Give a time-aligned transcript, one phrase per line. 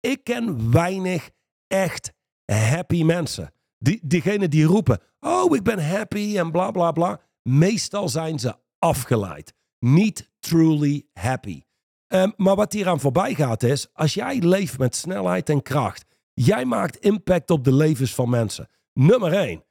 [0.00, 1.30] Ik ken weinig
[1.66, 2.12] echt
[2.44, 3.52] happy mensen.
[3.78, 7.20] Die, diegenen die roepen, oh ik ben happy en bla bla bla.
[7.42, 9.54] Meestal zijn ze afgeleid.
[9.78, 11.62] Niet truly happy.
[12.08, 16.04] Um, maar wat hier aan voorbij gaat is, als jij leeft met snelheid en kracht,
[16.34, 18.68] jij maakt impact op de levens van mensen.
[18.92, 19.64] Nummer één.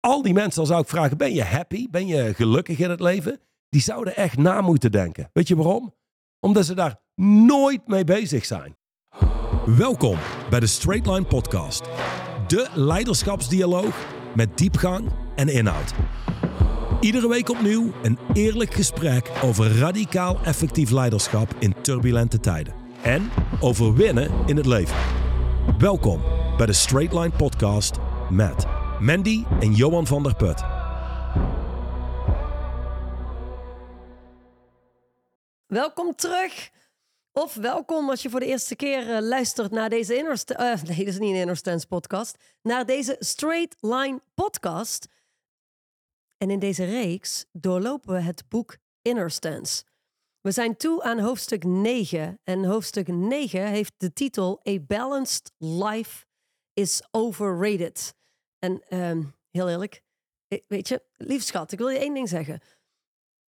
[0.00, 1.90] Al die mensen, dan zou ik vragen, ben je happy?
[1.90, 3.40] Ben je gelukkig in het leven?
[3.68, 5.30] Die zouden echt na moeten denken.
[5.32, 5.94] Weet je waarom?
[6.40, 8.76] Omdat ze daar nooit mee bezig zijn.
[9.66, 10.18] Welkom
[10.50, 11.82] bij de Straight Line Podcast.
[12.46, 15.94] De leiderschapsdialoog met diepgang en inhoud.
[17.00, 22.74] Iedere week opnieuw een eerlijk gesprek over radicaal effectief leiderschap in turbulente tijden.
[23.02, 23.30] En
[23.60, 24.96] over winnen in het leven.
[25.78, 26.22] Welkom
[26.56, 27.96] bij de Straight Line Podcast
[28.30, 28.66] met
[29.00, 30.62] Mandy en Johan van der Put.
[35.66, 36.70] Welkom terug.
[37.34, 40.96] Of welkom als je voor de eerste keer uh, luistert naar deze Inner uh, Nee,
[40.96, 42.36] dat is niet een Inner Stance podcast.
[42.62, 45.08] Naar deze Straight Line podcast.
[46.38, 49.84] En in deze reeks doorlopen we het boek Inner Stance.
[50.40, 52.40] We zijn toe aan hoofdstuk 9.
[52.44, 56.26] En hoofdstuk 9 heeft de titel A Balanced Life
[56.72, 58.14] is Overrated.
[58.58, 60.02] En um, heel eerlijk,
[60.66, 62.60] weet je, lief schat, ik wil je één ding zeggen.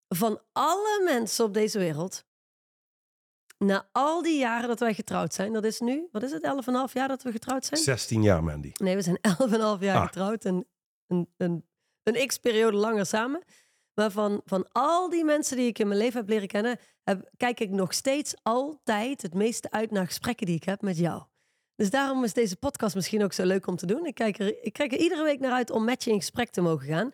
[0.07, 2.24] Van alle mensen op deze wereld,
[3.57, 6.43] na al die jaren dat wij getrouwd zijn, dat is nu, wat is het,
[6.87, 7.81] 11,5 jaar dat we getrouwd zijn?
[7.81, 8.71] 16 jaar, Mandy.
[8.73, 9.17] Nee, we zijn
[9.77, 10.05] 11,5 jaar ah.
[10.05, 10.67] getrouwd en
[11.07, 11.65] een, een,
[12.03, 13.43] een x-periode langer samen.
[13.93, 17.29] Maar van, van al die mensen die ik in mijn leven heb leren kennen, heb,
[17.37, 21.23] kijk ik nog steeds altijd het meeste uit naar gesprekken die ik heb met jou.
[21.75, 24.05] Dus daarom is deze podcast misschien ook zo leuk om te doen.
[24.05, 26.49] Ik kijk er, ik kijk er iedere week naar uit om met je in gesprek
[26.49, 27.11] te mogen gaan.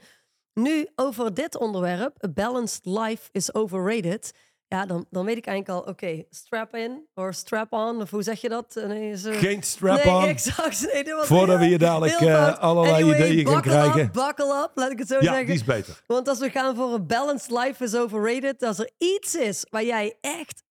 [0.53, 4.31] Nu over dit onderwerp, A Balanced Life is Overrated.
[4.71, 8.23] Ja, dan, dan weet ik eigenlijk al, oké, strap in of strap on, of hoe
[8.23, 8.81] zeg je dat?
[8.87, 9.31] Nee, zo...
[9.31, 10.21] Geen strap on.
[10.21, 10.93] Nee, exact.
[10.93, 14.01] Nee, Voordat we je dadelijk uh, allerlei ideeën gaan krijgen.
[14.01, 15.39] Up, buckle up, laat ik het zo ja, zeggen.
[15.39, 16.01] Ja, die is beter.
[16.07, 19.83] Want als we gaan voor een balanced life is overrated, als er iets is waar
[19.83, 20.63] jij echt,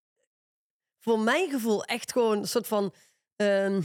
[1.00, 2.92] voor mijn gevoel, echt gewoon een soort van
[3.36, 3.84] um,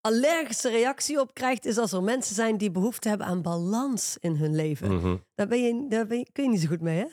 [0.00, 4.36] allergische reactie op krijgt, is als er mensen zijn die behoefte hebben aan balans in
[4.36, 4.94] hun leven.
[4.94, 5.16] Mhm.
[5.34, 7.06] Daar, ben je, daar ben je, kun je niet zo goed mee, hè?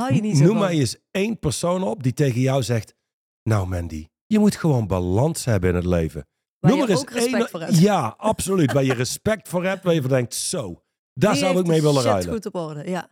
[0.00, 2.94] Hou je niet zo Noem maar eens één persoon op die tegen jou zegt:
[3.42, 6.26] Nou, Mandy, je moet gewoon balans hebben in het leven.
[6.58, 7.78] Waar Noem je eens ook respect één, voor hebt.
[7.78, 8.72] Ja, absoluut.
[8.72, 10.82] waar je respect voor hebt, waar je van denkt: Zo,
[11.12, 12.32] daar zou ik mee willen ruilen.
[12.32, 13.10] goed op orde, ja.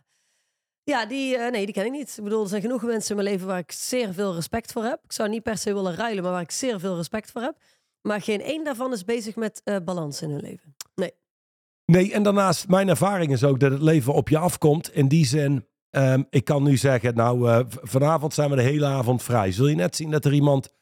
[0.83, 2.17] Ja, die, uh, nee, die ken ik niet.
[2.17, 4.83] Ik bedoel, er zijn genoeg mensen in mijn leven waar ik zeer veel respect voor
[4.83, 5.03] heb.
[5.03, 7.57] Ik zou niet per se willen ruilen, maar waar ik zeer veel respect voor heb.
[8.01, 10.75] Maar geen één daarvan is bezig met uh, balans in hun leven.
[10.95, 11.13] Nee.
[11.85, 14.93] Nee, en daarnaast, mijn ervaring is ook dat het leven op je afkomt.
[14.93, 18.85] In die zin, um, ik kan nu zeggen, nou, uh, vanavond zijn we de hele
[18.85, 19.51] avond vrij.
[19.51, 20.73] Zul je net zien dat er iemand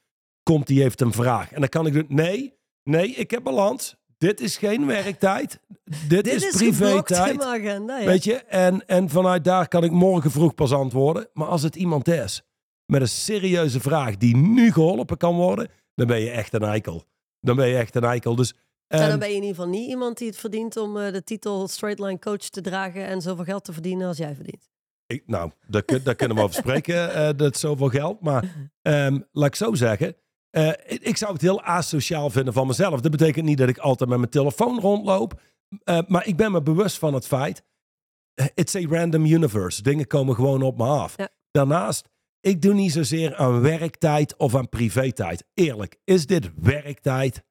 [0.43, 1.51] komt die heeft een vraag.
[1.51, 2.53] En dan kan ik doen, nee,
[2.83, 3.95] nee, ik heb balans.
[4.17, 5.59] Dit is geen werktijd.
[6.07, 7.43] Dit, Dit is, is privé-tijd.
[7.43, 8.05] Agenda, ja.
[8.05, 11.27] Weet je, en, en vanuit daar kan ik morgen vroeg pas antwoorden.
[11.33, 12.41] Maar als het iemand is
[12.85, 17.03] met een serieuze vraag die nu geholpen kan worden, dan ben je echt een eikel.
[17.39, 18.35] Dan ben je echt een eikel.
[18.35, 18.53] Dus,
[18.87, 21.23] um, dan ben je in ieder geval niet iemand die het verdient om uh, de
[21.23, 24.69] titel Straight Line Coach te dragen en zoveel geld te verdienen als jij verdient.
[25.07, 28.21] Ik, nou, daar, daar kunnen we over spreken, uh, dat zoveel geld.
[28.21, 30.15] Maar um, laat ik zo zeggen,
[30.51, 33.01] uh, ik zou het heel asociaal vinden van mezelf.
[33.01, 35.41] Dat betekent niet dat ik altijd met mijn telefoon rondloop.
[35.83, 37.63] Uh, maar ik ben me bewust van het feit,
[38.53, 39.81] it's a random universe.
[39.81, 41.17] Dingen komen gewoon op me af.
[41.17, 41.29] Ja.
[41.51, 45.45] Daarnaast, ik doe niet zozeer aan werktijd of aan privé-tijd.
[45.53, 47.43] Eerlijk, is dit werktijd?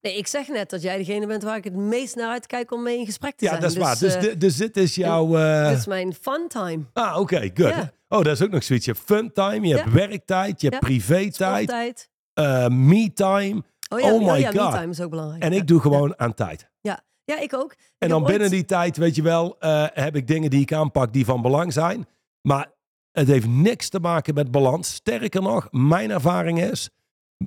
[0.00, 2.82] Nee, ik zeg net dat jij degene bent waar ik het meest naar uitkijk om
[2.82, 3.56] mee in gesprek te zijn.
[3.56, 3.98] Ja, dat is dus, waar.
[3.98, 5.38] Dus, uh, dus dit is jouw...
[5.38, 5.68] Uh...
[5.68, 6.84] Dit is mijn fun time.
[6.92, 7.72] Ah, oké, okay, good.
[8.08, 8.84] Oh, dat is ook nog zoiets.
[8.84, 12.08] Je hebt fun time, je hebt werktijd, je hebt privé-tijd.
[12.34, 13.62] Uh, me time.
[13.88, 14.70] Oh, ja, oh my ja, god.
[14.70, 15.42] me time is ook belangrijk.
[15.42, 16.68] En ik doe gewoon aan tijd.
[16.80, 17.00] Ja.
[17.24, 17.74] ja, ik ook.
[17.98, 19.56] En dan binnen die tijd, weet je wel,
[19.92, 22.06] heb ik dingen die ik aanpak die van belang zijn.
[22.42, 22.72] Maar
[23.12, 24.94] het heeft niks te maken met balans.
[24.94, 26.90] Sterker nog, mijn ervaring is,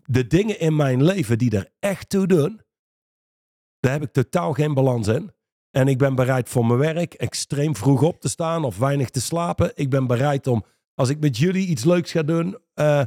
[0.06, 2.62] de dingen in mijn leven die er echt toe doen,
[3.80, 5.32] daar heb ik totaal geen balans in.
[5.72, 9.22] En ik ben bereid voor mijn werk extreem vroeg op te staan of weinig te
[9.22, 9.72] slapen.
[9.76, 10.64] Ik ben bereid om,
[10.96, 13.04] als ik met jullie iets leuks ga doen, uh,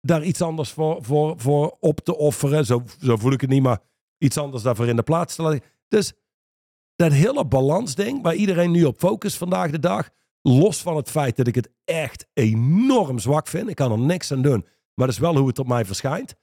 [0.00, 2.66] daar iets anders voor, voor, voor op te offeren.
[2.66, 3.80] Zo, zo voel ik het niet, maar
[4.18, 5.60] iets anders daarvoor in de plaats te laten.
[5.88, 6.12] Dus
[6.96, 10.10] dat hele balansding, waar iedereen nu op focust vandaag de dag,
[10.42, 13.68] los van het feit dat ik het echt enorm zwak vind.
[13.68, 14.66] Ik kan er niks aan doen,
[15.00, 16.34] maar dat is wel hoe het op mij verschijnt.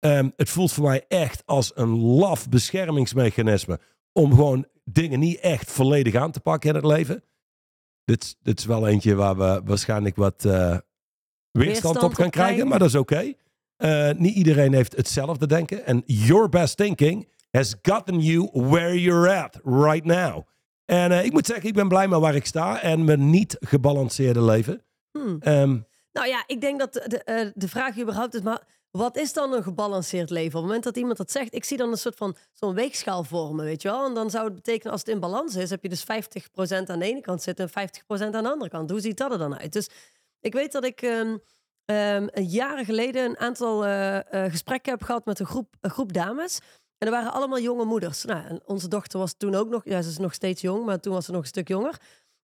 [0.00, 3.80] Um, het voelt voor mij echt als een laf beschermingsmechanisme
[4.12, 7.24] om gewoon dingen niet echt volledig aan te pakken in het leven.
[8.04, 10.82] Dit, dit is wel eentje waar we waarschijnlijk wat uh, weerstand,
[11.52, 13.14] weerstand, op gaan krijgen, maar dat is oké.
[13.14, 13.36] Okay.
[13.76, 15.86] Eh, niet iedereen heeft hetzelfde denken.
[15.86, 20.46] En your best thinking has gotten you where you're at right now.
[20.84, 23.56] En eh, ik moet zeggen, ik ben blij met waar ik sta en mijn niet
[23.60, 24.82] gebalanceerde leven.
[25.12, 25.36] Hmm.
[25.40, 25.78] Ehm,
[26.16, 29.52] Nou ja, ik denk dat de, eh, de vraag überhaupt is, maar wat is dan
[29.52, 30.48] een gebalanceerd leven?
[30.48, 33.24] Op het moment dat iemand dat zegt, ik zie dan een soort van zo'n weegschaal
[33.24, 34.06] vormen, weet je wel?
[34.06, 36.98] En dan zou het betekenen, als het in balans is, heb je dus 50% aan
[36.98, 38.90] de ene kant zitten en 50% aan de andere kant.
[38.90, 39.72] Hoe ziet dat er dan uit?
[39.72, 39.88] Dus
[40.40, 41.36] ik weet dat ik ehm,
[41.84, 45.90] ehm, een jaren geleden een aantal eh, eh, gesprekken heb gehad met een groep, een
[45.90, 46.58] groep dames.
[46.98, 48.24] En er waren allemaal jonge moeders.
[48.24, 51.12] Nou, onze dochter was toen ook nog, ja, ze is nog steeds jong, maar toen
[51.12, 52.00] was ze nog een stuk jonger.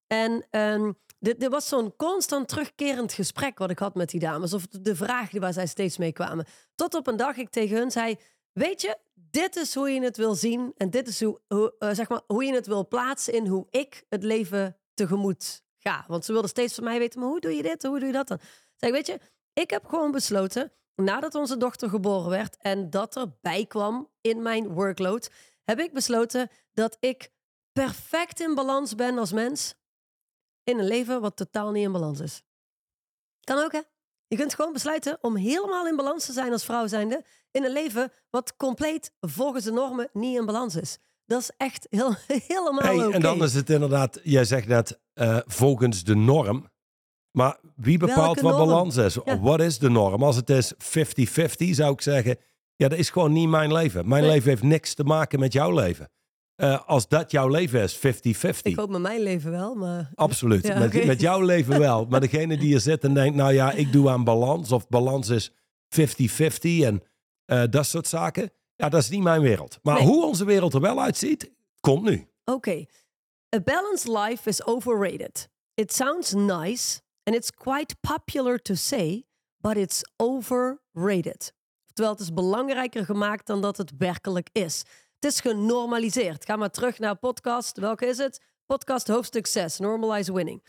[0.08, 0.92] En ehm,
[1.22, 4.54] dit was zo'n constant terugkerend gesprek wat ik had met die dames.
[4.54, 6.46] Of de vraag waar zij steeds mee kwamen.
[6.76, 8.16] Tot op een dag ik tegen hun zei:
[8.52, 10.74] Weet je, dit is hoe je het wil zien.
[10.78, 11.40] En dit is hoe,
[11.78, 16.06] eh, zeg maar, hoe je het wil plaatsen in hoe ik het leven tegemoet ga.
[16.08, 17.84] Want ze wilden steeds van mij weten: maar hoe doe je dit?
[17.84, 18.40] Hoe doe je dat dan?
[18.76, 19.20] Zeg, weet je,
[19.54, 20.72] ik heb gewoon besloten.
[20.96, 25.30] Nadat onze dochter geboren werd en dat erbij kwam in mijn workload,
[25.64, 27.30] heb ik besloten dat ik
[27.72, 29.76] perfect in balans ben als mens
[30.64, 32.44] in een leven wat totaal niet in balans is.
[33.44, 33.82] Kan ook, hè?
[34.28, 37.72] Je kunt gewoon besluiten om helemaal in balans te zijn als vrouw zijnde in een
[37.72, 40.98] leven wat compleet volgens de normen niet in balans is.
[41.26, 42.16] Dat is echt heel,
[42.48, 43.14] helemaal hey, oké.
[43.14, 46.70] En dan is het inderdaad, jij zegt net eh, volgens de norm.
[47.32, 48.68] Maar wie bepaalt Welke wat norm?
[48.68, 49.18] balans is?
[49.26, 49.40] Ja.
[49.40, 50.24] Wat is de norm?
[50.24, 50.78] Als het is 50-50
[51.72, 52.38] zou ik zeggen,
[52.76, 54.08] ja, dat is gewoon niet mijn leven.
[54.08, 54.32] Mijn Nee.
[54.32, 56.10] leven heeft niks te maken met jouw leven.
[56.62, 58.00] Eh, als dat jouw leven is, 50-50.
[58.62, 60.12] Ik hoop met mijn leven wel, maar...
[60.16, 60.66] Absoluut.
[60.68, 62.06] Ja, met, met jouw leven wel.
[62.06, 64.72] Maar degene die er zit en denkt, nou ja, ik doe aan balans.
[64.72, 65.54] Of balans is 50-50
[66.62, 67.04] en
[67.46, 68.52] eh, dat soort zaken.
[68.76, 69.80] Ja, dat is niet mijn wereld.
[69.84, 70.06] Maar Nee.
[70.08, 72.28] hoe onze wereld er wel uitziet, komt nu.
[72.46, 72.86] Oké.
[73.56, 75.50] A balanced life is overrated.
[75.74, 79.24] It sounds nice and it's quite popular to say,
[79.58, 81.54] but it's overrated.
[81.94, 84.84] Terwijl het is belangrijker gemaakt dan dat het werkelijk is.
[85.22, 86.46] Het is genormaliseerd.
[86.46, 87.78] Ga maar terug naar podcast.
[87.78, 88.42] Welke is het?
[88.66, 90.64] Podcast hoofdstuk 6, Normalize Winning.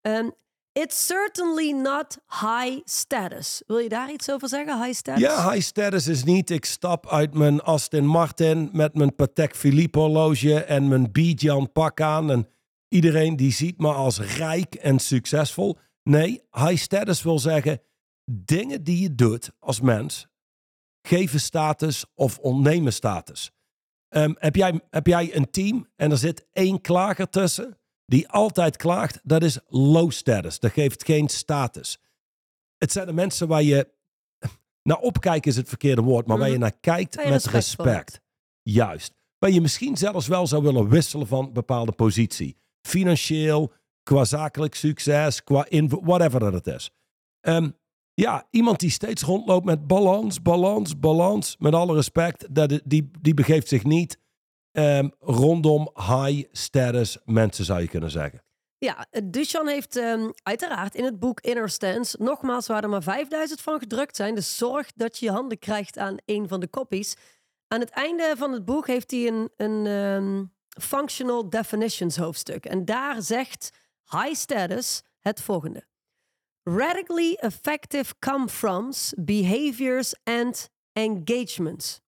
[0.00, 0.32] Um,
[0.72, 3.62] it's certainly not high status.
[3.66, 4.82] Wil je daar iets over zeggen?
[4.82, 5.22] High status?
[5.22, 6.50] Ja, high status is niet.
[6.50, 12.00] Ik stap uit mijn Aston Martin met mijn Patek Philippe horloge en mijn Bijan pak
[12.00, 12.30] aan.
[12.30, 12.48] En
[12.88, 15.78] iedereen die ziet me als rijk en succesvol.
[16.02, 17.80] Nee, high status wil zeggen
[18.30, 20.26] dingen die je doet als mens
[21.02, 23.52] geven status of ontnemen status.
[24.08, 28.76] Ehm, heb, jij, heb jij een team en er zit één klager tussen die altijd
[28.76, 29.20] klaagt?
[29.22, 30.58] Dat is low status.
[30.58, 31.98] Dat geeft geen status.
[32.76, 33.88] Het zijn de mensen waar je
[34.82, 36.62] naar opkijken is het verkeerde woord, maar waar je Mhm.
[36.62, 38.20] naar kijkt je met respect.
[38.62, 39.14] Juist.
[39.38, 42.56] Waar je misschien zelfs wel zou willen wisselen van bepaalde positie.
[42.80, 43.72] Financieel,
[44.02, 46.90] qua zakelijk succes, qua invloed, whatever dat het is.
[47.40, 47.70] Ehm,
[48.20, 53.34] ja, iemand die steeds rondloopt met balans, balans, balans, met alle respect, dat, die, die
[53.34, 54.18] begeeft zich niet
[54.72, 58.42] ehm, rondom high status mensen, zou je kunnen zeggen.
[58.78, 63.60] Ja, Duchan heeft ehm, uiteraard in het boek Inner Stance, nogmaals, waar er maar 5000
[63.60, 67.16] van gedrukt zijn, dus zorg dat je je handen krijgt aan een van de copies.
[67.68, 70.44] Aan het einde van het boek heeft hij een, een ehm,
[70.82, 72.64] functional definitions hoofdstuk.
[72.64, 73.70] En daar zegt
[74.10, 75.86] high status het volgende.
[76.76, 82.00] Radically effective come-froms, behaviors and engagements.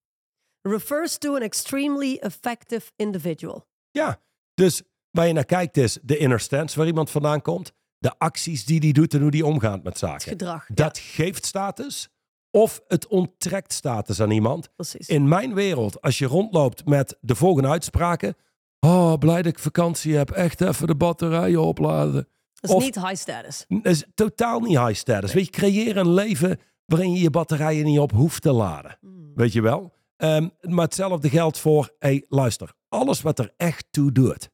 [0.62, 3.67] Refers to an extremely effective individual.
[3.90, 4.20] Ja,
[4.55, 7.72] dus waar je naar kijkt is de inner stance waar iemand vandaan komt.
[7.98, 10.29] De acties die die doet en hoe die omgaat met Het zaken.
[10.29, 10.67] gedrag.
[10.74, 12.08] Dat geeft status
[12.50, 14.74] of het onttrekt status aan iemand.
[14.74, 15.08] Precies.
[15.08, 18.34] In mijn wereld, als je rondloopt met de volgende uitspraken.
[18.81, 20.31] Oh, blij dat ik vakantie heb.
[20.31, 22.29] Echt even de batterijen opladen.
[22.60, 23.64] Dat is of- niet high status.
[23.69, 25.32] Dat is totaal niet high status.
[25.32, 28.96] Weet je, creëer een leven waarin je je batterijen niet op hoeft te laden.
[29.00, 29.32] Hmm.
[29.34, 29.93] Weet je wel?
[30.17, 34.50] Ehm, maar hetzelfde geldt voor, hey, luister, alles wat er echt toe doet.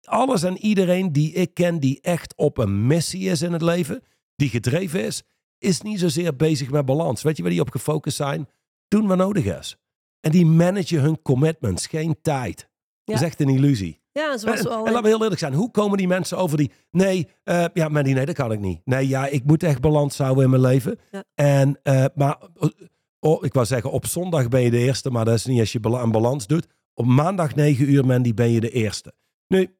[0.00, 4.02] Alles en iedereen die ik ken die echt op een missie is in het leven,
[4.36, 5.22] die gedreven is,
[5.58, 7.22] is niet zozeer bezig met balans.
[7.22, 8.48] Weet je waar die op gefocust zijn?
[8.88, 9.76] Doen wat nodig is.
[10.20, 12.68] En die managen hun commitments, geen tijd.
[13.04, 13.99] Dat is echt een illusie.
[14.20, 14.86] Ja, zoals En, we al...
[14.86, 15.54] en laten we heel eerlijk zijn.
[15.54, 16.72] Hoe komen die mensen over die...
[16.90, 18.80] Nee, eh, ja, maar die, nee, dat kan ik niet.
[18.84, 20.98] Nee, ja, ik moet echt balans houden in mijn leven.
[21.10, 21.24] Ja.
[21.34, 22.38] En, eh, maar,
[23.20, 25.72] oh, ik wou zeggen, op zondag ben je de eerste, maar dat is niet als
[25.72, 26.66] je een balans doet.
[26.94, 29.12] Op maandag 9 uur, Mandy, ben je de eerste.
[29.46, 29.76] Nu,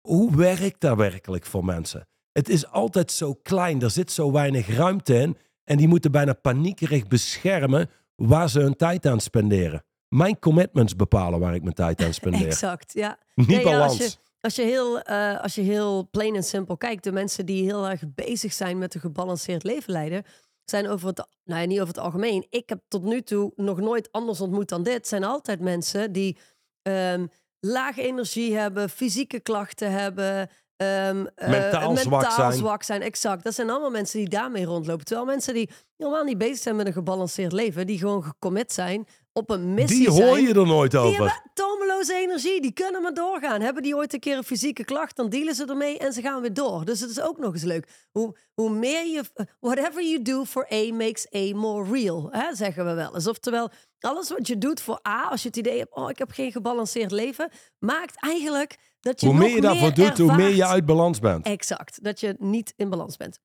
[0.00, 2.08] hoe werkt dat werkelijk voor mensen?
[2.32, 5.36] Het is altijd zo klein, er zit zo weinig ruimte in.
[5.64, 9.84] En die moeten bijna paniekerig beschermen waar ze hun tijd aan spenderen.
[10.10, 12.46] Mijn commitments bepalen waar ik mijn tijd aan spendeer.
[12.46, 13.18] Exact, ja.
[13.34, 14.00] Niet Nee, ja, balans.
[14.00, 17.46] als, je, als, je heel, eh, als je heel plain en simpel kijkt, de mensen
[17.46, 20.24] die heel erg bezig zijn met een gebalanceerd leven leiden,
[20.64, 22.46] zijn over het, nou ja, niet over het algemeen.
[22.50, 25.08] Ik heb tot nu toe nog nooit anders ontmoet dan dit.
[25.08, 26.38] Zijn altijd mensen die
[26.82, 27.26] ehm,
[27.60, 30.48] lage energie hebben, fysieke klachten hebben.
[30.76, 32.52] ehm, eh, Mentaal zwak zijn.
[32.52, 33.02] zwak zijn.
[33.02, 33.44] Exact.
[33.44, 35.04] Dat zijn allemaal mensen die daarmee rondlopen.
[35.04, 39.06] Terwijl mensen die helemaal niet bezig zijn met een gebalanceerd leven, die gewoon gecommit zijn
[39.40, 41.26] op een missie Die hoor je er nooit Die over.
[41.26, 43.60] hebben tomeloze energie, die kunnen maar doorgaan.
[43.60, 46.40] Hebben die ooit een keer een fysieke klacht, dan dealen ze ermee en ze gaan
[46.40, 46.84] weer door.
[46.84, 47.86] Dus het is ook nog eens leuk.
[48.10, 49.22] Hoe, hoe meer je,
[49.60, 53.26] whatever you do for A makes A more real, hè, zeggen we wel eens.
[53.26, 53.70] Oftewel,
[54.00, 56.52] alles wat je doet voor A, als je het idee hebt, oh, ik heb geen
[56.52, 60.86] gebalanceerd leven, maakt eigenlijk dat je Hoe meer je daarvoor doet, hoe meer je uit
[60.86, 61.46] balans bent.
[61.46, 63.38] Exact, dat je niet in balans bent.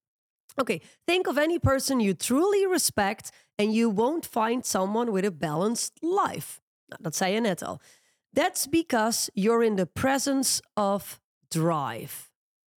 [0.55, 5.31] Oké, think of any person you truly respect and you won't find someone with a
[5.31, 6.59] balanced life.
[6.85, 7.79] Nou, dat zei je net al.
[8.33, 12.29] That's because you're in the presence of drive.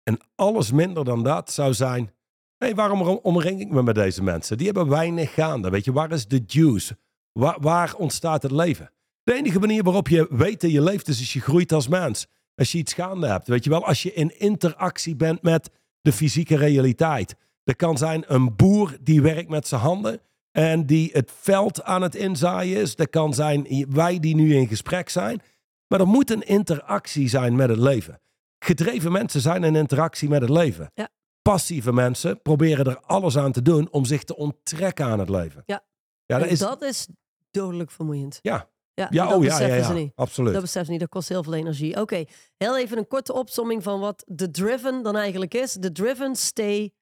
[0.02, 2.10] En alles minder dan dat zou zijn.
[2.56, 4.56] Hé, waarom om- omring ik me met deze mensen?
[4.56, 5.70] Die hebben weinig gaande.
[5.70, 6.98] Weet je, waar is de juice?
[7.32, 8.90] Waar, waar ontstaat het leven?
[9.22, 12.26] De enige manier waarop je weet dat je leeft is als je groeit als mens.
[12.54, 13.48] Als je iets gaande hebt.
[13.48, 17.34] Weet je wel, als je in interactie bent met de fysieke realiteit.
[17.66, 20.20] Er kan zijn een boer die werkt met zijn handen
[20.52, 22.96] en die het veld aan het inzaaien is.
[22.96, 25.40] Er kan zijn wij die nu in gesprek zijn.
[25.88, 28.20] Maar er moet een interactie zijn met het leven.
[28.58, 30.90] Gedreven mensen zijn in interactie met het leven.
[30.94, 31.08] Ja.
[31.42, 35.62] Passieve mensen proberen er alles aan te doen om zich te onttrekken aan het leven.
[35.66, 35.84] Ja.
[36.26, 36.58] Ja, dat is.
[36.58, 37.06] dat is
[37.50, 38.38] dodelijk vermoeiend.
[38.42, 40.12] Ja, Ja, ja, dat oh ja, ja, beseffen ja, ze niet.
[40.14, 40.52] absoluut.
[40.52, 42.00] Dat beseffen ze niet, dat kost heel veel energie.
[42.00, 42.24] Oké,
[42.56, 45.72] heel even een korte opsomming van wat de driven dan eigenlijk is.
[45.72, 46.92] De driven stay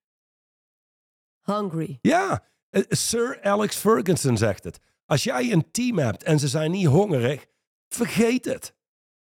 [1.44, 1.98] hungry.
[2.00, 4.78] Ja, eh, Sir Alex Ferguson zegt het.
[5.06, 7.46] Als jij een team hebt en ze zijn niet hongerig,
[7.88, 8.74] vergeet het.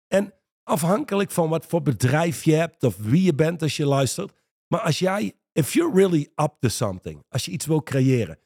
[0.08, 4.32] En afhankelijk van wat voor bedrijf je hebt of wie je bent als je luistert.
[4.66, 8.38] Maar als jij, if you're really up to something, als je iets wil creëren.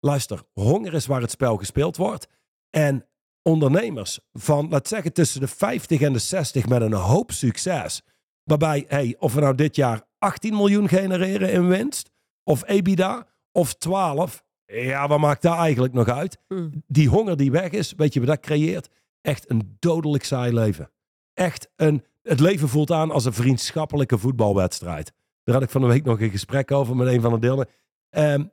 [0.00, 2.28] Luister, honger is waar het spel gespeeld wordt.
[2.70, 3.06] En
[3.42, 8.02] ondernemers van, laat zeggen, tussen de 50 en de 60 met een hoop succes.
[8.44, 12.10] Waarbij, hey, of we nou dit jaar 18 miljoen genereren in winst,
[12.44, 14.44] of EBITDA, of 12.
[14.66, 16.38] Ja, wat maakt daar eigenlijk nog uit?
[16.48, 16.82] Hmm.
[16.86, 18.88] Die honger die weg is, weet je wat dat creëert?
[19.20, 20.90] Echt een dodelijk saai leven.
[21.34, 25.12] Echt een, het leven voelt aan als een vriendschappelijke voetbalwedstrijd.
[25.44, 27.68] Daar had ik van de week nog een gesprek over met een van de delen.
[28.08, 28.50] Eh, een,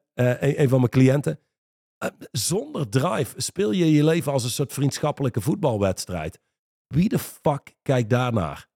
[0.61, 1.39] een van mijn cliënten.
[1.97, 6.39] Eh, zonder drive speel je je leven als een soort vriendschappelijke voetbalwedstrijd.
[6.95, 8.67] Wie de fuck kijkt daarnaar?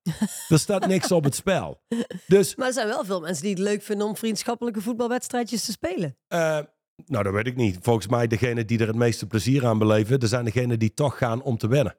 [0.49, 1.81] er staat niks op het spel.
[2.27, 5.71] Dus Maar er zijn wel veel mensen die het leuk vinden om vriendschappelijke voetbalwedstrijdjes te
[5.71, 6.17] spelen.
[6.27, 6.59] Eh,
[7.05, 7.77] nou, dat weet ik niet.
[7.81, 11.17] Volgens mij degene die er het meeste plezier aan beleven, er zijn degenen die toch
[11.17, 11.97] gaan om te winnen.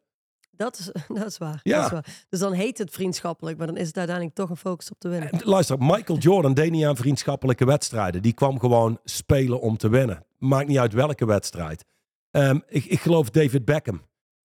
[0.50, 0.90] Dat is,
[1.20, 1.60] dat is waar.
[1.62, 1.76] Ja.
[1.76, 2.26] Dat is waar.
[2.28, 5.08] Dus dan heet het vriendschappelijk, maar dan is het uiteindelijk toch een focus op te
[5.08, 5.30] winnen.
[5.30, 8.22] En Luister, Michael Jordan deed niet aan vriendschappelijke wedstrijden.
[8.22, 10.24] Die kwam gewoon spelen om te winnen.
[10.38, 11.84] Maakt niet uit welke wedstrijd.
[12.30, 14.02] Ehm, ik, ik geloof David Beckham,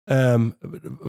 [0.03, 0.51] ehm,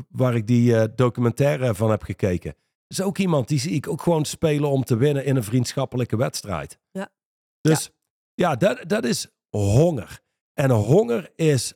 [0.09, 2.55] waar ik die eh, documentaire van heb gekeken.
[2.87, 6.17] is ook iemand die zie ik ook gewoon spelen om te winnen in een vriendschappelijke
[6.17, 6.79] wedstrijd.
[6.91, 7.13] Ja.
[7.61, 7.91] Dus
[8.35, 10.21] ja, dat, dat is honger.
[10.53, 11.75] En honger is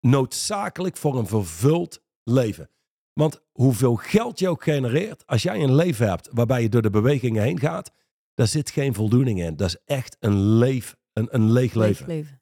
[0.00, 2.70] noodzakelijk voor een vervuld leven.
[3.12, 6.90] Want hoeveel geld je ook genereert, als jij een leven hebt waarbij je door de
[6.90, 7.90] bewegingen heen gaat,
[8.34, 9.56] daar zit geen voldoening in.
[9.56, 12.06] Dat is echt een, leef, een, een leeg leven.
[12.06, 12.40] Leeg leven.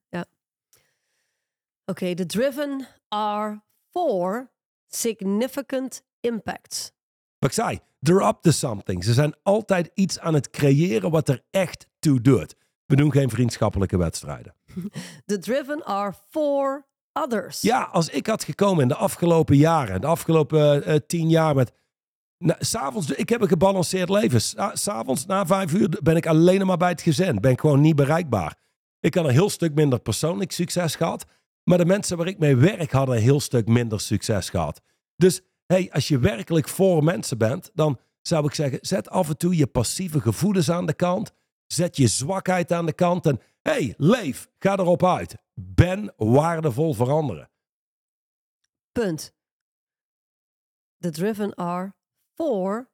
[1.86, 4.50] Oké, de driven are for
[4.86, 6.90] significant impacts.
[7.38, 9.04] Wat ik zei, they're up to something.
[9.04, 12.54] Ze zijn altijd iets aan het creëren wat er echt toe doet.
[12.86, 14.54] We doen geen vriendschappelijke wedstrijden.
[15.26, 17.60] The driven are for others.
[17.60, 21.72] Ja, als ik had gekomen in de afgelopen jaren, de afgelopen eh, tien jaar met.
[22.38, 24.40] Nou, s'avonds, ik heb een gebalanceerd leven.
[24.40, 27.40] Sa- S'avonds na vijf uur ben ik alleen maar bij het gezin.
[27.40, 28.56] Ben ik gewoon niet bereikbaar.
[29.00, 31.24] Ik had een heel stuk minder persoonlijk succes gehad.
[31.68, 34.80] Maar de mensen waar ik mee werk hadden een heel stuk minder succes gehad.
[35.16, 39.36] Dus hey, als je werkelijk voor mensen bent, dan zou ik zeggen: zet af en
[39.36, 41.32] toe je passieve gevoelens aan de kant.
[41.66, 43.26] Zet je zwakheid aan de kant.
[43.26, 44.48] En hey, leef.
[44.58, 45.36] Ga erop uit.
[45.54, 47.50] Ben waardevol voor anderen.
[48.92, 49.34] Punt.
[50.98, 51.94] The driven are
[52.34, 52.90] for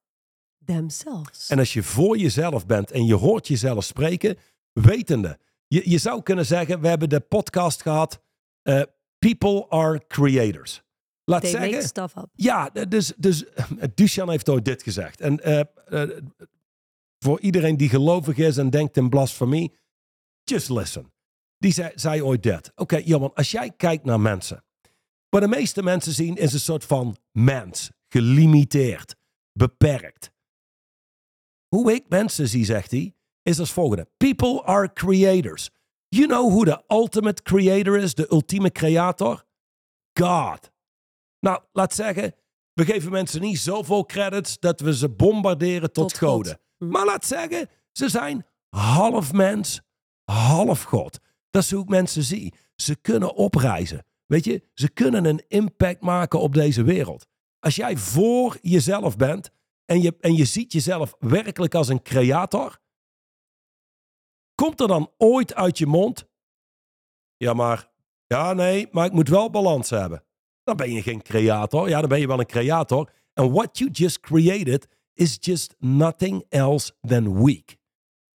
[0.65, 1.49] themselves.
[1.49, 4.39] En als je voor jezelf bent en je hoort jezelf spreken,
[4.73, 5.39] wetende.
[5.67, 8.23] Je, je zou kunnen zeggen, we hebben de podcast gehad,
[8.63, 8.83] eh,
[9.19, 10.83] People are creators.
[11.25, 12.29] Laat They make zeggen, stuff up.
[12.35, 13.45] ja, dus, dus
[13.95, 15.21] Duchan heeft ooit dit gezegd.
[15.21, 16.11] En eh, eh,
[17.19, 19.73] voor iedereen die gelovig is en denkt in blasfemie,
[20.45, 21.13] just listen.
[21.59, 22.73] Die zei, zei ooit dit.
[22.75, 24.65] Oké, Johan, als jij kijkt naar mensen.
[25.29, 27.91] Wat de meeste mensen zien is een soort van mens.
[28.09, 29.17] Gelimiteerd.
[29.53, 30.31] Beperkt.
[31.69, 34.09] Hoe ik mensen zie, zegt hij, is als volgende.
[34.17, 35.71] People are creators.
[36.15, 39.45] You know who the ultimate creator is, de ultieme creator?
[40.13, 40.71] God.
[41.41, 42.35] Nou, laat zeggen,
[42.73, 46.29] we geven mensen niet zoveel credits dat we ze bombarderen tot, Tot God.
[46.29, 46.61] goden.
[46.79, 46.89] Hm.
[46.89, 49.81] Maar laat zeggen, ze zijn half mens,
[50.25, 51.19] half God.
[51.51, 52.55] Dat is hoe ik mensen zie.
[52.77, 54.07] Ze kunnen opreizen.
[54.27, 57.27] Weet je, ze kunnen een impact maken op deze wereld.
[57.59, 59.51] Als jij voor jezelf bent
[59.85, 62.79] en je, en je ziet jezelf werkelijk als een creator,
[64.63, 66.25] komt er dan ooit uit je mond,
[67.37, 67.91] ja maar,
[68.27, 70.25] ja nee, maar ik moet wel balans hebben.
[70.63, 71.89] Dan ben je geen creator.
[71.89, 73.13] Ja, dan ben je wel een creator.
[73.35, 77.77] And what you just created is just nothing else than weak.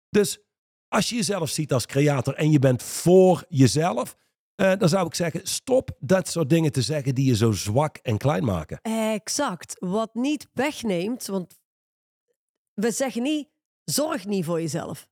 [0.09, 0.39] Dus
[0.87, 4.15] als je jezelf ziet als creator en je bent voor jezelf,
[4.55, 7.97] eh, dan zou ik zeggen, stop dat soort dingen te zeggen die je zo zwak
[7.97, 8.79] en klein maken.
[8.81, 9.75] Exact.
[9.79, 11.59] Wat niet wegneemt, want
[12.73, 13.49] we zeggen niet,
[13.83, 15.07] zorg niet voor jezelf.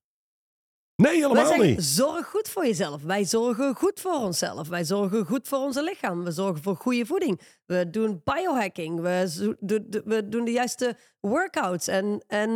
[0.95, 1.83] Nee, Wij helemaal zeggen, niet.
[1.83, 3.01] zorg goed voor jezelf.
[3.03, 4.67] Wij zorgen goed voor onszelf.
[4.67, 6.23] Wij zorgen goed voor onze lichaam.
[6.23, 7.41] We zorgen voor goede voeding.
[7.65, 8.99] We doen biohacking.
[9.01, 11.87] We, do- we doen de juiste workouts.
[11.87, 12.49] En, en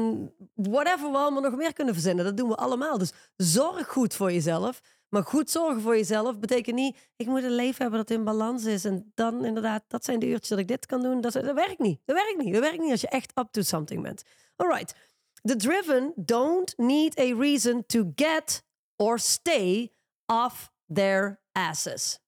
[0.54, 2.26] whatever we allemaal nog meer kunnen verzinnen.
[2.26, 2.98] Dat doen we allemaal.
[2.98, 4.82] Dus zorg goed voor jezelf.
[5.10, 6.98] Maar goed zorgen voor jezelf betekent niet...
[7.16, 8.86] ik moet een leven hebben dat in balans is.
[8.86, 11.22] En dan inderdaad, dat zijn de uurtjes dat ik dit kan doen.
[11.22, 12.00] Dat, dat werkt niet.
[12.06, 12.54] Dat werkt niet.
[12.54, 14.24] Dat werkt niet als je echt up to something bent.
[14.56, 14.96] All right.
[15.42, 18.64] The driven don't need a reason to get
[18.96, 19.92] or stay
[20.26, 22.20] off their asses.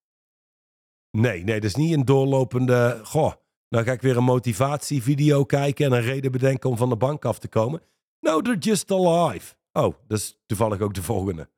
[1.12, 3.00] Nee, nee, dat is niet een doorlopende.
[3.04, 3.34] Goh,
[3.70, 7.26] dan ga ik weer een motivatievideo kijken en een reden bedenken om van de bank
[7.26, 7.82] af te komen.
[8.20, 9.56] No, they're just alive.
[9.72, 11.50] Oh, dat is toevallig ook de volgende.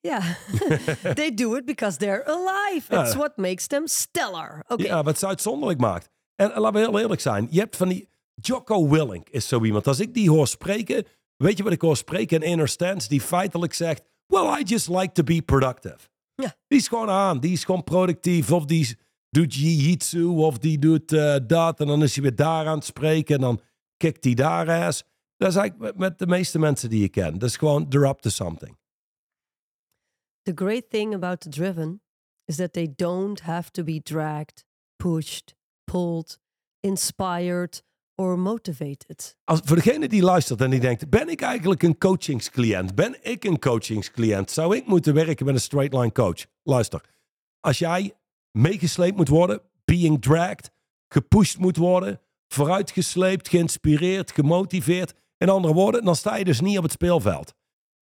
[0.00, 0.24] Yeah,
[1.18, 2.94] they do it because they're alive.
[2.94, 3.02] Ja.
[3.02, 4.64] It's what makes them stellar.
[4.76, 6.10] Ja, wat ze uitzonderlijk maakt.
[6.34, 7.48] En laten we heel eerlijk zijn.
[7.50, 8.08] Je hebt van die.
[8.40, 9.86] Jocko Willink is zo iemand.
[9.86, 11.04] Als ik die hoor spreken.
[11.36, 12.36] Weet je wat ik hoor spreken?
[12.42, 14.02] Een inner stance die feitelijk zegt.
[14.26, 15.98] Well, I just like to be productive.
[16.34, 16.54] Ja.
[16.66, 17.40] Die is gewoon aan.
[17.40, 18.52] Die is gewoon productief.
[18.52, 18.98] Of die
[19.30, 20.24] doet jiu-jitsu.
[20.26, 21.80] Of die doet eh, dat.
[21.80, 23.34] En dan is hij weer daar aan het spreken.
[23.34, 23.60] En dan
[23.96, 25.04] kikt hij daar ass.
[25.36, 27.38] Dat is eigenlijk met- de meeste mensen die je ken.
[27.38, 28.78] Dat is gewoon, they're up to something.
[30.42, 32.00] the great thing about the driven
[32.44, 34.64] is that they don't have to be dragged,
[34.96, 36.38] pushed, pulled,
[36.80, 37.82] inspired
[38.20, 39.36] or motivated.
[39.44, 42.94] Als, voor degene die luistert en die denkt, ben ik eigenlijk een coachingscliënt?
[42.94, 44.50] Ben ik een coachingscliënt?
[44.50, 46.46] Zou ik moeten werken met een straight line coach?
[46.62, 47.00] Luister,
[47.60, 48.14] als jij
[48.50, 50.70] meegesleept moet worden, being dragged,
[51.08, 56.82] gepusht moet worden, vooruitgesleept, geïnspireerd, gemotiveerd, in andere woorden, dan sta je dus niet op
[56.82, 57.54] het speelveld.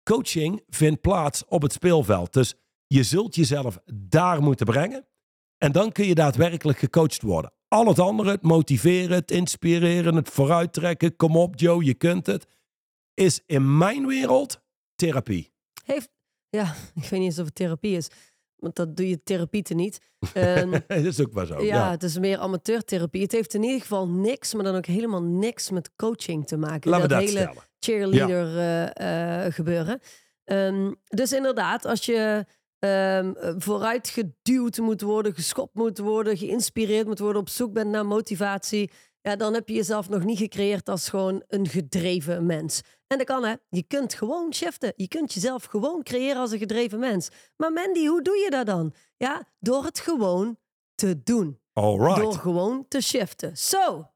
[0.03, 2.33] Coaching vindt plaats op het speelveld.
[2.33, 2.53] Dus
[2.87, 5.07] je zult jezelf daar moeten brengen.
[5.57, 7.51] En dan kun je daadwerkelijk gecoacht worden.
[7.67, 11.15] Al het andere, het motiveren, het inspireren, het vooruittrekken.
[11.15, 12.47] Kom op, Joe, je kunt het.
[13.13, 14.61] Is in mijn wereld
[14.95, 15.51] therapie.
[15.85, 16.09] Heeft,
[16.49, 16.63] ja,
[16.95, 18.07] ik weet niet eens of het therapie is,
[18.55, 19.99] want dat doe je therapieten niet.
[20.33, 21.59] Ehm, dat is ook wel zo.
[21.61, 21.91] ja, Ja.
[21.91, 23.21] het is meer amateurtherapie.
[23.21, 26.89] Het heeft in ieder geval niks, maar dan ook helemaal niks met coaching te maken.
[26.89, 27.63] Laten we dat hele stellen.
[27.79, 29.99] cheerleader eh, eh, gebeuren.
[30.43, 32.45] Ehm, dus inderdaad, als je
[32.79, 37.89] ehm, eh, vooruit geduwd moet worden, geschopt moet worden, geïnspireerd moet worden, op zoek bent
[37.89, 38.91] naar motivatie,
[39.27, 42.81] ja, dan heb je jezelf nog niet gecreëerd als gewoon een gedreven mens.
[43.07, 43.55] En dat kan hè.
[43.69, 44.93] Je kunt gewoon shiften.
[44.95, 47.29] Je kunt jezelf gewoon creëren als een gedreven mens.
[47.57, 48.93] Maar Mandy, hoe doe je dat dan?
[49.17, 50.57] Ja, door het gewoon
[50.95, 51.59] te doen.
[51.73, 53.57] Door gewoon te shiften.
[53.57, 54.11] Zo,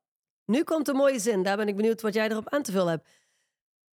[0.45, 1.43] nu komt een mooie zin.
[1.43, 3.10] Daar ben ik benieuwd wat jij erop aan te vullen hebt.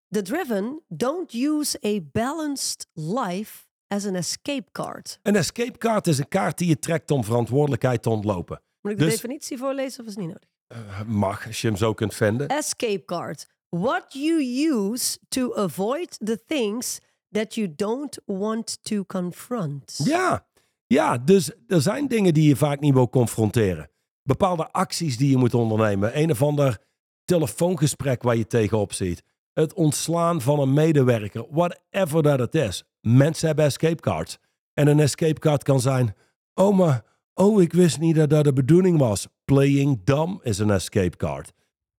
[0.08, 5.18] The driven don't use a balanced life as an escape card.
[5.22, 8.60] Een escape card is een kaart die je trekt om verantwoordelijkheid te ontlopen.
[8.80, 10.48] Moet ik de Dus- definitie voorlezen of is het niet nodig?
[10.66, 12.48] Eh, mag, als je hem zo kunt vinden.
[12.48, 13.46] Escape card.
[13.68, 16.98] What you use to avoid the things
[17.30, 20.00] that you don't want to confront.
[20.04, 20.46] Ja,
[20.86, 23.90] ja, dus er zijn dingen die je vaak niet wil confronteren.
[24.22, 26.18] Bepaalde acties die je moet ondernemen.
[26.18, 26.78] Een of ander
[27.24, 29.22] telefoongesprek waar je tegenop ziet.
[29.52, 31.46] Het ontslaan van een medewerker.
[31.50, 32.84] Whatever dat het is.
[33.08, 34.38] Mensen hebben escape cards.
[34.72, 36.16] En een escape card kan zijn...
[36.54, 37.04] Maar...
[37.34, 39.26] Oh, ik wist niet dat dat de bedoeling was.
[39.44, 41.52] Playing dumb is een escape card.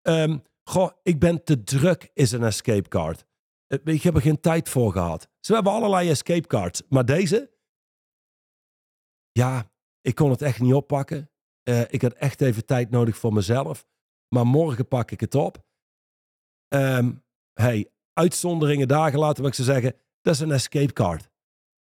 [0.03, 3.25] Ehm, goh, ik ben te druk is een escape card.
[3.67, 5.29] Eh, Ik heb er geen tijd voor gehad.
[5.41, 6.83] Ze hebben allerlei escape cards.
[6.89, 7.51] Maar deze,
[9.33, 11.31] ja, ik kon het echt niet oppakken.
[11.63, 13.87] Eh, ik had echt even tijd nodig voor mezelf.
[14.29, 15.65] Maar morgen pak ik het op.
[16.69, 17.13] Ehm,
[17.53, 19.95] hey, uitzonderingen dagen laten we ik ze zeggen.
[20.27, 21.21] Dat is een escape card.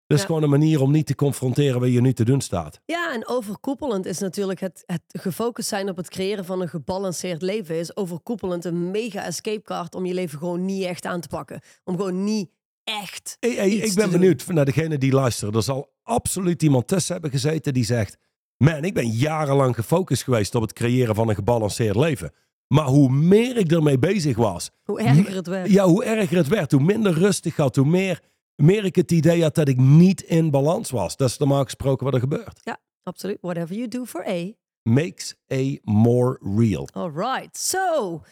[0.06, 0.26] Dat is Ja.
[0.26, 2.80] gewoon een manier om niet te confronteren wat je nu te doen staat.
[2.84, 7.42] Ja, en overkoepelend is natuurlijk het, het gefocust zijn op het creëren van een gebalanceerd
[7.42, 7.76] leven.
[7.78, 11.60] Is overkoepelend een mega escape card om je leven gewoon niet echt aan te pakken.
[11.84, 12.50] Om gewoon niet
[12.84, 15.54] echt Hey, ik ben benieuwd naar degene die luisteren.
[15.54, 18.16] Er zal absoluut iemand tussen hebben gezeten die zegt...
[18.56, 22.32] Man, ik ben jarenlang gefocust geweest op het creëren van een gebalanceerd leven.
[22.74, 24.70] Maar hoe meer ik ermee bezig was...
[24.84, 25.70] Hoe erger het werd.
[25.70, 28.22] Ja, hoe erger het werd, hoe minder rustig had, hoe meer,
[28.54, 31.16] meer ik het idee had dat ik niet in balans was.
[31.16, 32.60] Dat is normaal gesproken wat er gebeurt.
[33.02, 33.38] Absoluut.
[33.40, 34.52] Whatever you do for A.
[34.82, 36.88] Makes A more real.
[36.92, 37.56] All right.
[37.56, 38.22] So,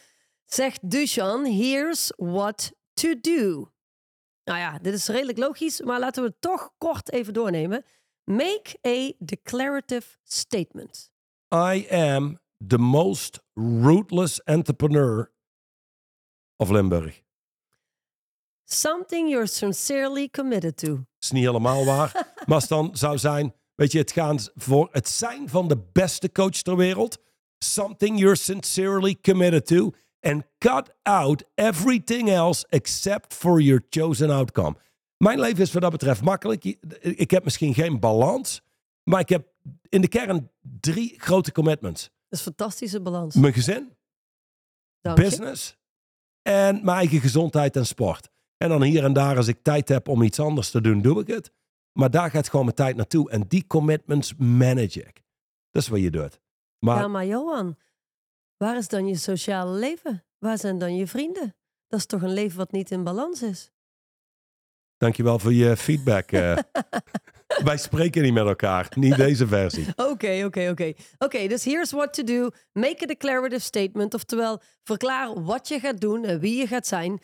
[0.44, 3.70] zegt Dushan, here's what to do.
[4.44, 7.84] Nou ja, dit is redelijk logisch, maar laten we het toch kort even doornemen.
[8.24, 11.10] Make a declarative statement.
[11.54, 15.30] I am the most rootless entrepreneur
[16.58, 17.22] of Limburg.
[18.64, 21.06] Something you're sincerely committed to.
[21.20, 22.32] is niet helemaal waar.
[22.46, 26.62] maar dan zou zijn, weet je, het gaan voor het zijn van de beste coach
[26.62, 27.18] ter wereld.
[27.58, 29.92] Something you're sincerely committed to.
[30.20, 34.76] And cut out everything else except for your chosen outcome.
[35.16, 36.64] Mijn leven is wat dat betreft makkelijk.
[37.00, 38.62] Ik heb misschien geen balans.
[39.02, 39.46] Maar ik heb
[39.88, 42.10] in de kern drie grote commitments.
[42.28, 43.34] Dat is een fantastische balans.
[43.34, 43.96] Mijn gezin,
[45.00, 45.24] Dank je.
[45.24, 45.76] business
[46.42, 48.28] en mijn eigen gezondheid en sport.
[48.56, 51.20] En dan hier en daar, als ik tijd heb om iets anders te doen, doe
[51.20, 51.52] ik het.
[51.92, 53.30] Maar daar gaat gewoon mijn tijd naartoe.
[53.30, 55.22] En die commitments manage ik.
[55.70, 56.40] Dat is wat je doet.
[56.78, 57.76] Maar Ja, maar Johan,
[58.56, 60.24] waar is dan je sociale leven?
[60.38, 61.56] Waar zijn dan je vrienden?
[61.86, 63.70] Dat is toch een leven wat niet in balans is?
[64.96, 66.30] dankjewel voor je feedback.
[67.64, 68.88] Wij spreken niet met elkaar.
[68.94, 69.86] Niet deze versie.
[70.10, 70.92] Oké, oké, oké.
[71.18, 72.48] Oké, dus here's what to do.
[72.72, 74.14] Make a declarative statement.
[74.14, 77.20] Oftewel, verklaar wat je gaat doen en wie je gaat zijn.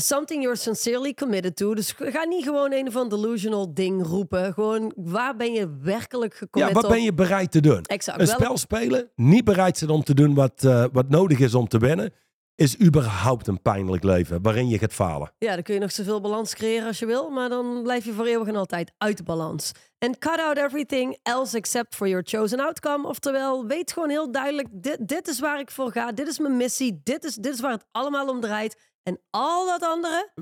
[0.00, 1.74] Something you're sincerely committed to.
[1.74, 4.52] Dus ga niet gewoon een of ander delusional ding roepen.
[4.52, 6.90] Gewoon, waar ben je werkelijk Ja, gecommit wat op?
[6.90, 7.82] ben je bereid te doen?
[7.82, 8.20] Exact.
[8.20, 11.54] Een Wel- spel spelen, niet bereid zijn om te doen wat, eh, wat nodig is
[11.54, 12.12] om te winnen,
[12.56, 15.32] is überhaupt een pijnlijk leven waarin je gaat falen.
[15.38, 18.12] Ja, dan kun je nog zoveel balans creëren als je wil, maar dan blijf je
[18.12, 19.72] voor eeuwig en altijd uit de balans.
[19.98, 23.08] En cut out everything else except for your chosen outcome.
[23.08, 26.56] Oftewel, weet gewoon heel duidelijk, dit, dit is waar ik voor ga, dit is mijn
[26.56, 28.76] missie, dit is, dit is waar het allemaal om draait.
[29.02, 30.32] En al dat andere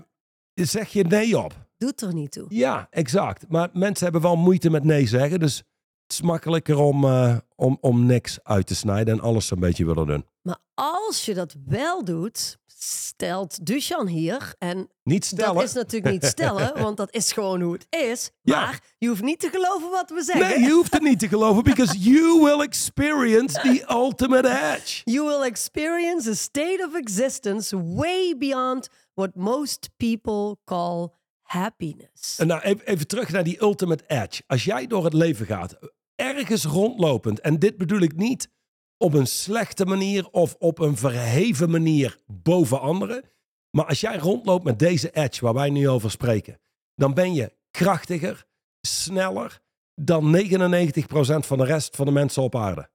[0.55, 1.53] Zeg je nee op?
[1.77, 2.46] doet er niet toe.
[2.48, 3.44] Ja, exact.
[3.48, 5.40] Maar mensen hebben wel moeite met nee zeggen.
[5.40, 5.62] Dus
[6.04, 9.84] het is makkelijker om, eh, om, om niks uit te snijden en alles een beetje
[9.86, 10.26] willen doen.
[10.42, 15.54] Maar als je dat wel doet, stelt Dushan hier, en Niet stellen.
[15.54, 18.30] dat is natuurlijk niet stellen, want dat is gewoon hoe het is.
[18.42, 18.60] Ja.
[18.60, 20.48] Maar je hoeft niet te geloven wat we zeggen.
[20.48, 25.00] Nee, je hoeft het niet te geloven, because you will experience the ultimate edge.
[25.04, 31.12] You will experience a state of existence way beyond what most people call
[31.44, 32.38] happiness.
[32.38, 34.42] En nou, even, even terug naar die ultimate edge.
[34.46, 35.78] Als jij door het leven gaat,
[36.14, 38.48] ergens rondlopend, en dit bedoel ik niet
[38.96, 43.24] op een slechte manier of op een verheven manier boven anderen.
[43.70, 46.61] Maar als jij rondloopt met deze edge waar wij nu over spreken,
[46.94, 48.44] dan ben je krachtiger,
[48.80, 49.62] sneller
[49.94, 50.40] dan 99%
[51.38, 52.88] van de rest van de mensen op aarde.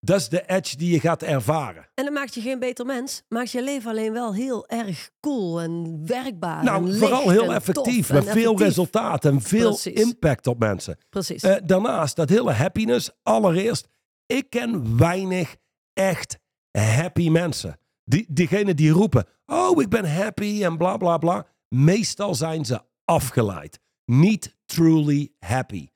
[0.00, 1.88] Dat is de edge die je gaat ervaren.
[1.94, 5.60] En dat maakt je geen beter mens, maakt je leven alleen wel heel erg cool
[5.60, 6.64] en werkbaar.
[6.64, 8.58] Nou, en vooral heel effectief, met veel effectief.
[8.58, 10.02] resultaat en veel Precies.
[10.02, 10.98] impact op mensen.
[11.10, 11.42] Precies.
[11.42, 13.10] Eh, daarnaast, dat hele happiness.
[13.22, 13.88] Allereerst,
[14.26, 15.56] ik ken weinig
[15.92, 16.38] echt
[16.78, 17.78] happy mensen.
[18.04, 21.46] Die, diegenen die roepen, oh, ik ben happy en bla bla bla.
[21.68, 23.80] Meestal zijn ze afgeleid.
[24.04, 25.88] Niet truly happy.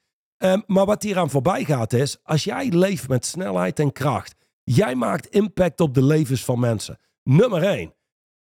[0.42, 4.34] Ehm, maar wat hier aan voorbij gaat is, als jij leeft met snelheid en kracht,
[4.64, 6.98] jij maakt impact op de levens van mensen.
[7.22, 7.94] Nummer één.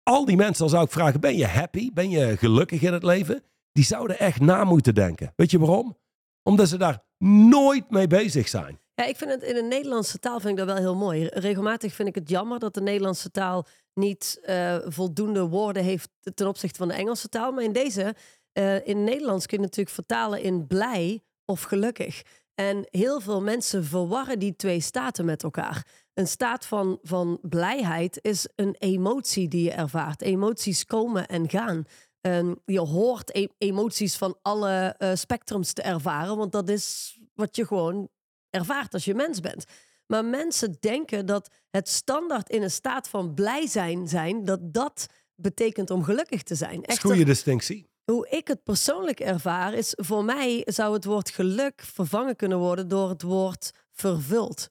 [0.03, 1.93] Al die mensen, dan zou ik vragen, ben je happy?
[1.93, 3.43] Ben je gelukkig in het leven?
[3.71, 5.33] Die zouden echt na moeten denken.
[5.35, 5.97] Weet je waarom?
[6.43, 7.03] Omdat ze daar
[7.49, 8.79] nooit mee bezig zijn.
[8.93, 11.25] Ja, ik vind het in de Nederlandse taal vind ik dat wel heel mooi.
[11.25, 16.47] Regelmatig vind ik het jammer dat de Nederlandse taal niet eh, voldoende woorden heeft ten
[16.47, 17.51] opzichte van de Engelse taal.
[17.51, 18.15] Maar in deze,
[18.51, 22.21] eh, in Nederlands kun je natuurlijk vertalen in blij of gelukkig.
[22.55, 25.85] En heel veel mensen verwarren die twee staten met elkaar.
[26.13, 30.21] Een staat van, van blijheid is een emotie die je ervaart.
[30.21, 31.83] Emoties komen en gaan.
[32.21, 37.55] En je hoort e- emoties van alle eh, spectrums te ervaren, want dat is wat
[37.55, 38.09] je gewoon
[38.49, 39.63] ervaart als je mens bent.
[40.07, 45.05] Maar mensen denken dat het standaard in een staat van blij zijn, zijn dat dat
[45.35, 46.83] betekent om gelukkig te zijn.
[46.83, 47.88] Echter, goede distinctie.
[48.09, 52.87] Hoe ik het persoonlijk ervaar, is voor mij zou het woord geluk vervangen kunnen worden
[52.87, 54.69] door het woord vervuld.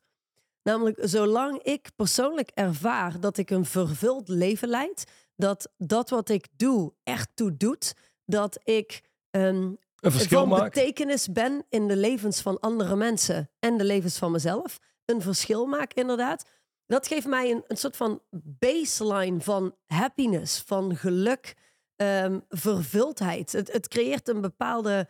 [0.62, 5.04] Namelijk, zolang ik persoonlijk ervaar dat ik een vervuld leven leid,
[5.36, 10.70] dat dat wat ik doe echt toe doet, dat ik ehm, Een verschil van maken.
[10.70, 14.78] betekenis ben in de levens van andere mensen en de levens van mezelf.
[15.04, 16.44] Een verschil maak, inderdaad.
[16.86, 21.54] Dat geeft mij een, een soort van baseline van happiness, van geluk.
[21.98, 23.52] Ehm, vervuldheid.
[23.52, 25.08] Het, het creëert een bepaalde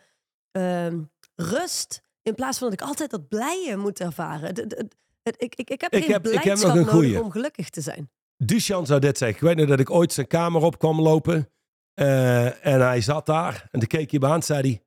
[0.51, 1.01] ehm,
[1.35, 2.01] rust.
[2.21, 4.47] In plaats van dat ik altijd dat blije moet ervaren.
[4.47, 4.95] Het, het,
[5.37, 7.23] ik, ik, ik heb geen ik heb blijdschap een nodig goeie.
[7.23, 8.09] om gelukkig te zijn.
[8.37, 9.37] Duchan zou dit zeggen.
[9.37, 11.49] Ik weet nog dat ik ooit zijn kamer op kwam lopen.
[11.93, 13.67] eh, en hij zat daar.
[13.71, 14.83] En toen keek hij me aan en zei hij...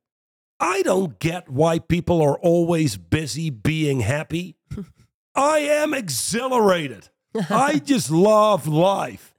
[0.79, 4.55] I don't get why people are always busy being happy.
[5.57, 7.13] I am exhilarated.
[7.51, 9.32] I just love life.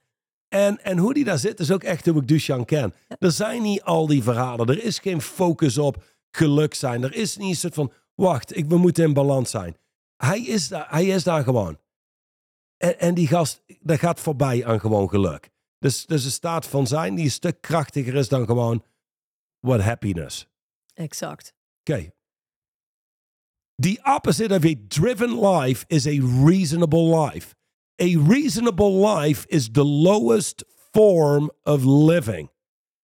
[0.54, 2.94] En, en hoe die daar zit is ook echt hoe ik Duchan ken.
[3.20, 4.68] Er zijn niet al die verhalen.
[4.68, 7.04] Er is geen focus op geluk zijn.
[7.04, 7.92] Er is niet een soort van...
[8.16, 9.78] Wacht, ik, we moeten in balans zijn.
[10.18, 11.80] Hij is daar, hij is daar gewoon.
[12.78, 15.50] En, en die gast, dat gaat voorbij aan gewoon geluk.
[15.80, 18.84] Dus, dus een staat van zijn die een stuk krachtiger is dan gewoon
[19.60, 20.48] what happiness.
[20.94, 21.54] Exact.
[21.80, 22.12] Oké.
[23.76, 27.56] The opposite of a driven life is a reasonable life.
[28.02, 32.50] A reasonable life is the lowest form of living.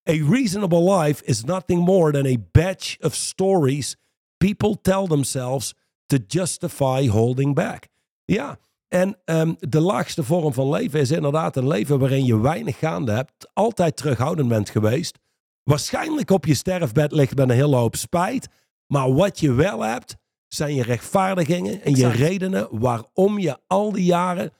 [0.09, 3.95] A reasonable life is nothing more than a batch of stories
[4.37, 5.73] people tell themselves
[6.07, 7.87] to justify holding back.
[8.25, 12.79] Ja, en ehm, de laagste vorm van leven is inderdaad een leven waarin je weinig
[12.79, 15.19] gaande hebt, altijd terughoudend bent geweest,
[15.63, 18.47] waarschijnlijk op je sterfbed ligt met een hele hoop spijt,
[18.87, 20.15] maar wat je wel hebt,
[20.47, 24.53] zijn je rechtvaardigingen en je redenen waarom je al die jaren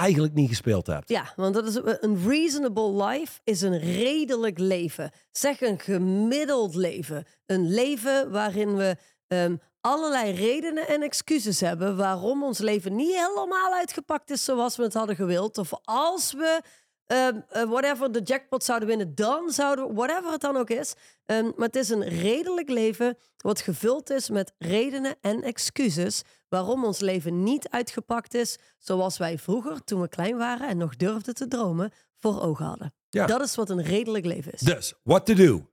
[0.00, 1.08] eigenlijk niet gespeeld hebt.
[1.08, 5.10] Ja, want dat is een reasonable life is een redelijk leven.
[5.30, 7.24] Zeg een gemiddeld leven.
[7.46, 13.74] Een leven waarin we ehm, allerlei redenen en excuses hebben waarom ons leven niet helemaal
[13.74, 15.58] uitgepakt is zoals we het hadden gewild.
[15.58, 16.62] Of als we
[17.10, 20.94] eh, whatever de jackpot zouden winnen, dan zouden we, whatever het dan ook is.
[21.26, 26.84] Ehm, maar het is een redelijk leven wat gevuld is met redenen en excuses waarom
[26.84, 31.34] ons leven niet uitgepakt is zoals wij vroeger, toen we klein waren en nog durfden
[31.34, 32.94] te dromen, voor ogen hadden.
[33.08, 33.26] Ja.
[33.26, 34.60] Dat is wat een redelijk leven is.
[34.60, 35.70] Dus, what to do?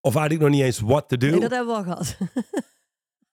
[0.00, 1.30] Of eigenlijk nog niet eens what to do.
[1.30, 2.16] Nee, dat hebben we al gehad.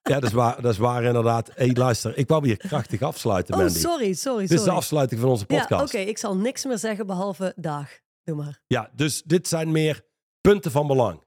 [0.09, 1.49] Ja, dat is waar, dat is waar inderdaad.
[1.55, 3.79] Hé, luister, ik wou hier krachtig afsluiten, Oh, Mandy.
[3.79, 4.77] sorry, sorry, Dit is de sorry.
[4.77, 5.83] afsluiting van onze Ja, podcast.
[5.95, 7.89] oké, ik zal niks meer zeggen behalve dag.
[8.23, 8.61] Doe maar.
[8.67, 10.05] Ja, dus dit zijn meer
[10.41, 11.23] punten van belang.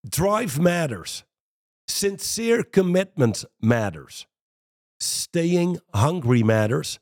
[0.00, 1.24] Drive matters.
[1.90, 4.26] Sincere commitment matters.
[5.02, 6.98] Staying hungry matters.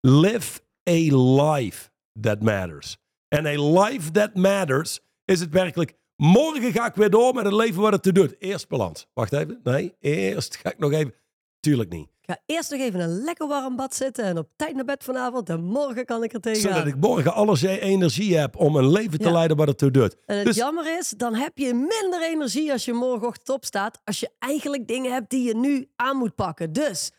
[0.00, 1.16] Live a
[1.52, 2.96] life that matters.
[3.28, 5.94] En a life that matters is het werkelijk.
[6.16, 8.34] Morgen ga ik weer door met een leven wat het te doet.
[8.38, 9.06] Eerst balans.
[9.14, 9.60] Wacht even.
[9.62, 11.14] Nee, eerst ga ik nog even.
[11.60, 12.08] Tuurlijk niet.
[12.20, 15.04] Ik ga eerst nog even een lekker warm bad zitten en op tijd naar bed
[15.04, 15.48] vanavond.
[15.48, 16.86] En morgen kan ik er Zodat tegenaan.
[16.86, 19.32] ik morgen alles energie heb om een leven te Ja.
[19.32, 20.16] leiden wat het toe doet.
[20.26, 24.00] En het Dus jammer is, dan heb je minder energie als je morgenochtend opstaat.
[24.04, 26.72] Als je eigenlijk dingen hebt die je nu aan moet pakken.
[26.72, 27.10] Dus,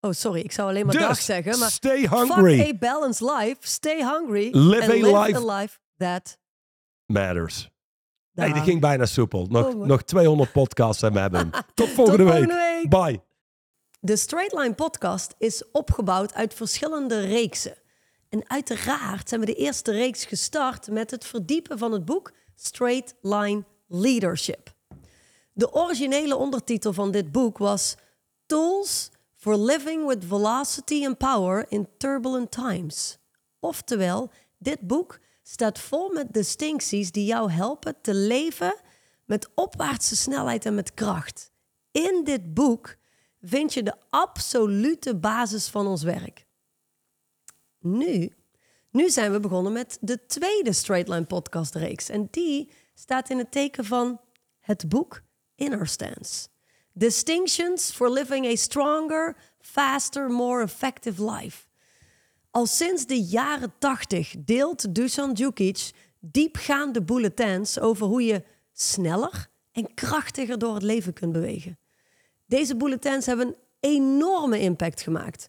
[0.00, 1.58] oh sorry, ik zou alleen maar Dus, dag zeggen.
[1.58, 2.58] Maar stay hungry.
[2.58, 3.56] fuck a balanced life.
[3.60, 4.48] Stay hungry.
[4.52, 6.38] Live a live life- a life that...
[7.06, 7.70] matters.
[8.40, 9.46] Hey, die ging bijna soepel.
[9.50, 11.50] Nog, Oh, nog 200 podcasts en we hebben hem.
[11.74, 12.44] Tot volgende, Tot week.
[12.50, 12.88] volgende week.
[12.88, 13.20] Bye.
[14.00, 17.74] De Straight Line podcast is opgebouwd uit verschillende reeksen.
[18.28, 23.14] En uiteraard zijn we de eerste reeks gestart met het verdiepen van het boek Straight
[23.20, 24.74] Line Leadership.
[25.52, 27.96] De originele ondertitel van dit boek was
[28.46, 33.18] Tools for Living with Velocity and Power in Turbulent Times.
[33.60, 35.18] Oftewel, dit boek
[35.50, 38.74] staat vol met distincties die jou helpen te leven
[39.24, 41.50] met opwaartse snelheid en met kracht.
[41.90, 42.96] In dit boek
[43.40, 46.46] vind je de absolute basis van ons werk.
[47.78, 48.32] Nu,
[48.90, 52.08] nu zijn we begonnen met de tweede Straight Line podcast reeks.
[52.08, 54.20] En die staat in het teken van
[54.60, 55.22] het boek
[55.54, 56.48] Inner Stance.
[56.92, 61.68] Distinctions for living a stronger, faster, more effective life.
[62.50, 69.94] Al sinds de jaren 80 deelt Dusan Djukic diepgaande bulletins over hoe je sneller en
[69.94, 71.78] krachtiger door het leven kunt bewegen.
[72.46, 75.48] Deze bulletins hebben een enorme impact gemaakt.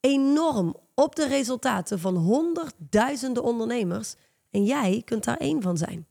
[0.00, 4.14] Enorm op de resultaten van honderdduizenden ondernemers.
[4.50, 6.06] En jij kunt daar één van zijn.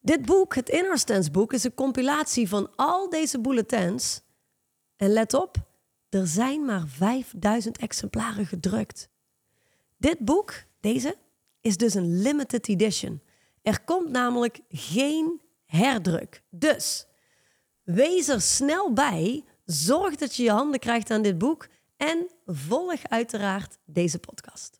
[0.00, 4.20] Dit boek, het Inner Stance boek, is een compilatie van al deze bulletins.
[4.96, 5.56] En let op,
[6.10, 9.08] er zijn maar 5000 exemplaren gedrukt.
[9.96, 11.16] Dit boek, deze,
[11.60, 13.20] is dus een limited edition.
[13.62, 16.42] Er komt namelijk geen herdruk.
[16.50, 17.06] Dus
[17.82, 19.44] wees er snel bij.
[19.64, 21.68] Zorg dat je je handen krijgt aan dit boek.
[21.96, 24.79] En volg uiteraard deze podcast.